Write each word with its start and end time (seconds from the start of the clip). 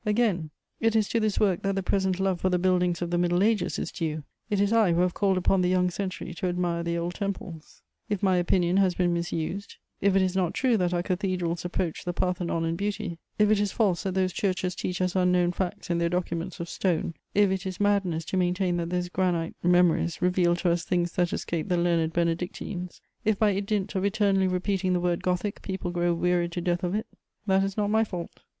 Again, 0.03 0.49
it 0.79 0.95
is 0.95 1.07
to 1.09 1.19
this 1.19 1.39
work 1.39 1.61
that 1.61 1.75
the 1.75 1.83
present 1.83 2.19
love 2.19 2.41
for 2.41 2.49
the 2.49 2.57
buildings 2.57 3.03
of 3.03 3.11
the 3.11 3.19
Middle 3.19 3.43
Ages 3.43 3.77
is 3.77 3.91
due: 3.91 4.23
it 4.49 4.59
is 4.59 4.73
I 4.73 4.93
who 4.93 5.01
have 5.01 5.13
called 5.13 5.37
upon 5.37 5.61
the 5.61 5.69
young 5.69 5.91
century 5.91 6.33
to 6.33 6.47
admire 6.47 6.81
the 6.81 6.97
old 6.97 7.13
temples. 7.13 7.83
If 8.09 8.23
my 8.23 8.37
opinion 8.37 8.77
has 8.77 8.95
been 8.95 9.13
misused; 9.13 9.75
if 10.01 10.15
it 10.15 10.23
is 10.23 10.35
not 10.35 10.55
true 10.55 10.75
that 10.77 10.91
our 10.91 11.03
cathedrals 11.03 11.65
approach 11.65 12.03
the 12.03 12.13
Parthenon 12.13 12.65
in 12.65 12.75
beauty; 12.75 13.19
if 13.37 13.51
it 13.51 13.59
is 13.59 13.71
false 13.71 14.01
that 14.01 14.13
those 14.15 14.33
churches 14.33 14.73
teach 14.73 15.03
us 15.03 15.15
unknown 15.15 15.51
facts 15.51 15.91
in 15.91 15.99
their 15.99 16.09
documents 16.09 16.59
of 16.59 16.67
stone; 16.67 17.13
if 17.35 17.51
it 17.51 17.67
is 17.67 17.79
madness 17.79 18.25
to 18.25 18.37
maintain 18.37 18.77
that 18.77 18.89
those 18.89 19.07
granite 19.07 19.53
memories 19.61 20.19
reveal 20.19 20.55
to 20.55 20.71
us 20.71 20.83
things 20.83 21.11
that 21.11 21.31
escaped 21.31 21.69
the 21.69 21.77
learned 21.77 22.11
Benedictines; 22.11 23.01
if 23.23 23.37
by 23.37 23.59
dint 23.59 23.93
of 23.93 24.03
eternally 24.03 24.47
repeating 24.47 24.93
the 24.93 24.99
word 24.99 25.21
Gothic 25.21 25.61
people 25.61 25.91
grow 25.91 26.11
wearied 26.15 26.53
to 26.53 26.61
death 26.61 26.83
of 26.83 26.95
it: 26.95 27.05
that 27.45 27.63
is 27.63 27.77
not 27.77 27.91
my 27.91 28.03
fault. 28.03 28.39